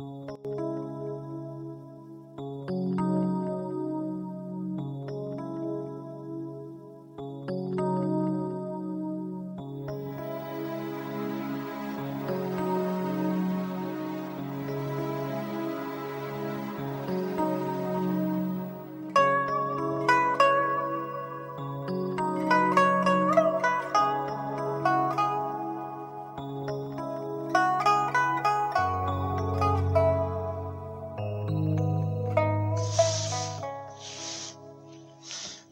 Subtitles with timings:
[0.00, 0.69] Música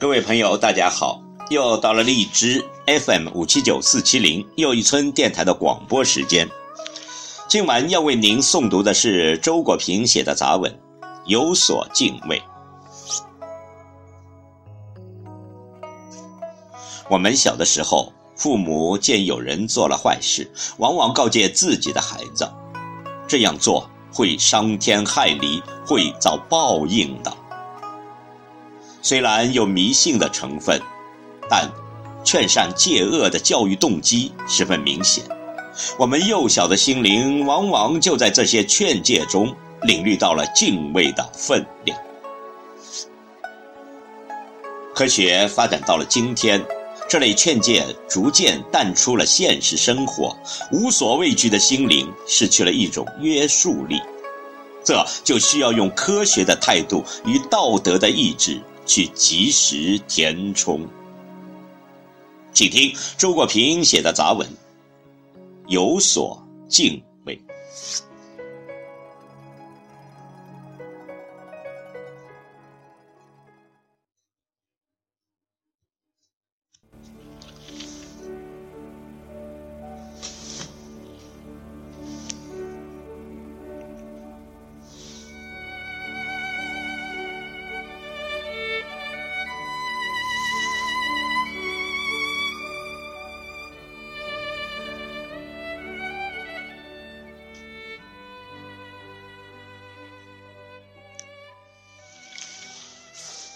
[0.00, 1.20] 各位朋友，大家好！
[1.50, 6.48] 又到了荔枝 FM 五七九四七零又一村电台的广播时间。
[7.48, 10.70] 今晚要为您诵读的是周国平写的杂文
[11.26, 12.40] 《有所敬畏》。
[17.10, 22.48] 我们小的时候，父母见有人做了坏事，往往告诫自己的孩子：
[23.26, 27.36] 这样做会伤天害理，会遭报应的。
[29.00, 30.80] 虽然有迷信的成分，
[31.48, 31.70] 但
[32.24, 35.24] 劝善戒恶的教育动机十分明显。
[35.96, 41.96] 我们幼小的心灵往往就在这些劝诫中领略到了敬畏的分量。
[44.94, 46.60] 科学发展到了今天，
[47.08, 50.36] 这类劝诫逐渐淡出了现实生活，
[50.72, 54.00] 无所畏惧的心灵失去了一种约束力。
[54.84, 58.60] 这就需要用科学的态度与道德的意志。
[58.88, 60.84] 去及时填充。
[62.52, 64.48] 请听周国平写的杂文
[65.68, 67.36] 《有所敬畏》。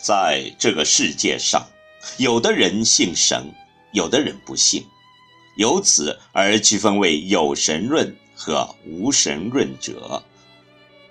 [0.02, 1.64] 在这个世界上，
[2.16, 3.54] 有的人信神，
[3.92, 4.84] 有的人不信，
[5.56, 10.20] 由此而区分为有神论和无神论者，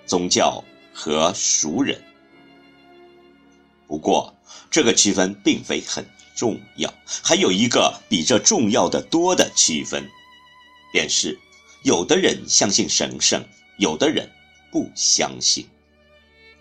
[0.04, 1.98] 宗教和俗人。
[3.88, 4.34] 不过，
[4.70, 10.06] 这个区分并非很重要，还有一个比这重要的多的区分，
[10.92, 11.38] 便是
[11.82, 13.42] 有的人相信神圣，
[13.78, 14.30] 有的人
[14.70, 15.66] 不相信。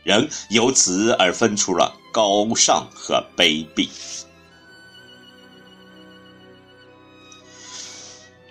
[0.04, 3.90] 人由此而分出了高尚和卑鄙。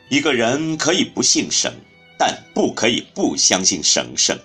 [0.09, 1.73] 一个人可以不信神，
[2.19, 4.37] 但不可以不相信神圣。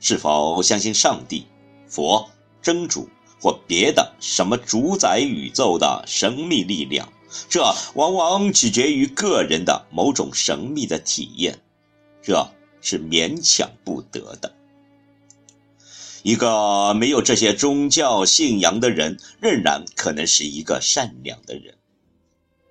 [0.00, 1.46] 是否相信上帝、
[1.88, 2.28] 佛、
[2.60, 3.08] 真主
[3.40, 7.10] 或别的什么主宰宇宙的神秘力量，
[7.48, 7.62] 这
[7.94, 11.58] 往往取决于个人的某种神秘的体验，
[12.22, 12.46] 这
[12.80, 14.55] 是勉强不得的。
[16.26, 21.76] 一个没有这些宗教信仰的人，仍然可能是一个善良的人。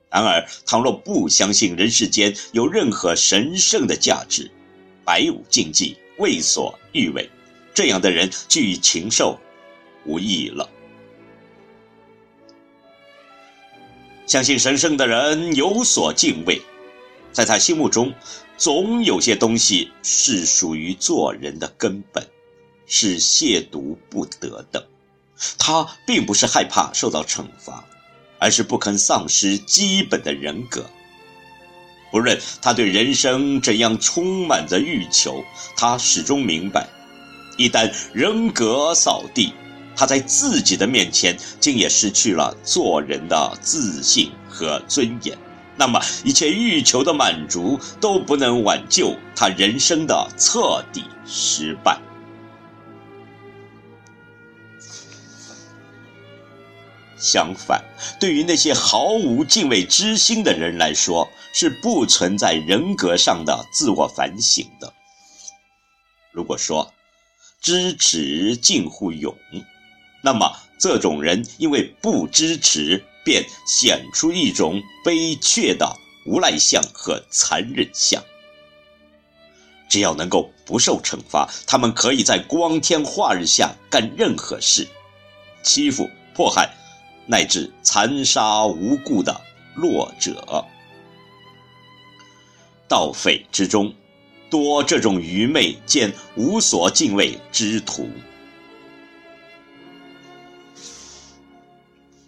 [0.10, 4.52] 然而，倘若不相信人世间有任何神圣的价值，
[5.06, 7.30] 百无禁忌，为所欲为，
[7.74, 9.40] 这样的人就与禽兽
[10.04, 10.70] 无异了。
[14.28, 16.62] 相信神圣的人有所敬畏，
[17.32, 18.14] 在他心目中，
[18.58, 22.22] 总有些东西是属于做人的根本。
[22.88, 24.88] 是亵渎不得的，
[25.58, 27.84] 他并不是害怕受到惩罚，
[28.40, 30.86] 而是不肯丧失基本的人格。
[32.12, 35.44] 不论他对人生怎样充满着欲求，
[35.76, 36.88] 他始终明白，
[37.58, 39.54] 一旦人格扫地，
[39.96, 45.38] 他在自己的面前竟也失去了做人的自信和尊严。
[45.76, 52.00] 那么，一切欲求的满足都不能挽救他人生的彻底失败。
[57.18, 57.84] 相反，
[58.20, 64.94] 对于那些毫无敬畏之心的人来说，是不存在人格上的自我反省的。
[66.32, 66.94] 如果说
[67.62, 69.36] 知耻近乎勇，
[70.22, 75.96] 那么这种人因为不支持，便显出一种悲怯的
[76.26, 78.22] 无赖相和残忍相。
[79.88, 84.88] 只要能够不受惩罚，他们可以在光天化日下干任何事，
[85.64, 86.70] 欺负、迫害。
[87.28, 89.42] 乃至残杀无辜的
[89.74, 90.66] 弱者，
[92.88, 93.94] 盗匪之中，
[94.50, 98.10] 多这种愚昧见无所敬畏之徒。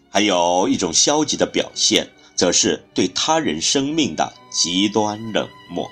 [0.09, 5.87] 还有一种消极的表现，则是对他人生命的极端冷漠，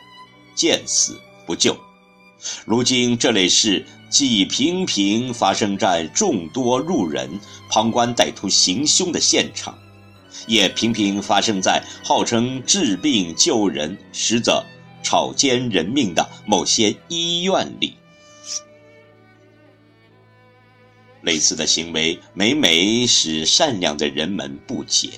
[0.56, 1.78] 见死不救。
[2.66, 7.30] 如今这类事既频频发生在众多路人
[7.70, 9.78] 旁观歹徒行凶的现场，
[10.48, 14.64] 也频频发生在号称治病救人，实则
[15.04, 17.96] 草菅人命的某些医院里。
[21.22, 25.10] 类似的行为每每使善良的人们不解，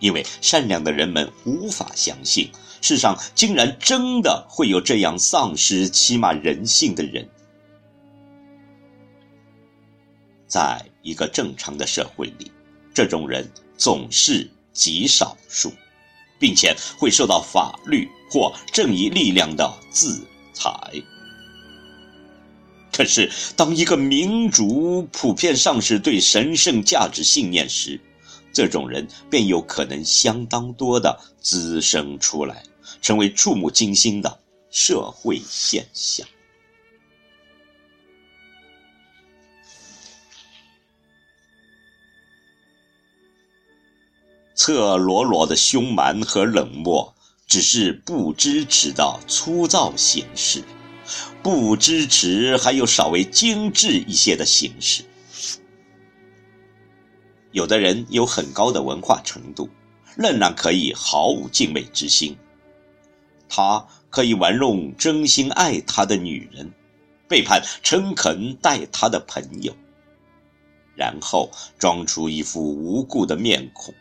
[0.00, 2.50] 因为善良的人们无法相信
[2.80, 7.28] 世上竟然真的会有这样丧失起码人性的人。
[10.46, 12.50] 在一个正常的社会里，
[12.94, 15.72] 这种人总是极少数，
[16.38, 20.18] 并且会受到法律或正义力量的制
[20.54, 20.70] 裁。
[22.90, 28.00] 可是，当一个民族普遍丧失对神圣价值信念时，
[28.52, 32.62] 这种人便有可能相当多的滋生出来，
[33.00, 34.40] 成为触目惊心的
[34.70, 36.26] 社会现象。
[44.54, 47.14] 赤裸裸的凶蛮和冷漠，
[47.46, 50.62] 只是不支持的粗糙形式。
[51.42, 55.04] 不支持还有稍微精致一些的形式。
[57.58, 59.68] 有的人有很高的文化程度，
[60.16, 62.38] 仍然可以毫无敬畏之心。
[63.48, 66.70] 他可以玩弄真心爱他的女人，
[67.26, 69.74] 背叛诚恳待他的朋友，
[70.94, 71.50] 然后
[71.80, 73.92] 装出一副无辜的面孔。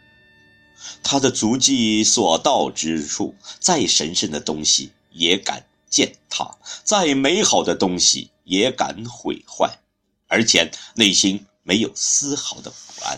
[1.01, 5.65] 他的足迹所到之处，再神圣的东西也敢。
[5.89, 9.79] 践踏再美好的东西也敢毁坏，
[10.27, 13.17] 而且内心没有丝毫的不安。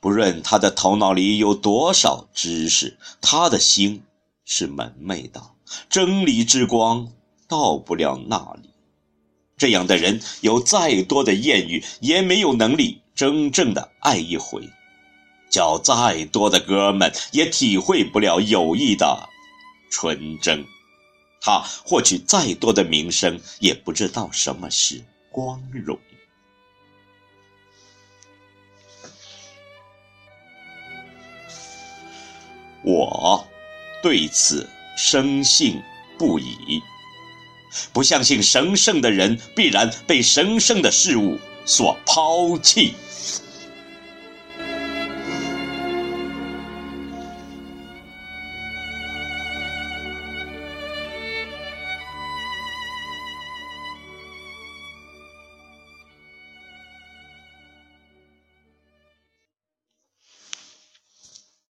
[0.00, 4.02] 不论他的头脑里有多少知识，他的心
[4.44, 5.42] 是蒙昧的，
[5.90, 7.12] 真理之光
[7.48, 8.70] 到不了那里。
[9.56, 14.62] 这样的人有再多的艳遇，也没有能力真正的爱一回；
[15.50, 19.28] 交再多的哥们，也体会不了友谊的。
[19.90, 20.64] 纯真，
[21.40, 25.02] 他获取再多的名声，也不知道什么是
[25.32, 25.98] 光荣。
[32.82, 33.46] 我
[34.02, 35.82] 对此深信
[36.18, 36.82] 不疑。
[37.92, 42.94] 不相信神圣的人，必然被神圣的事物所抛弃。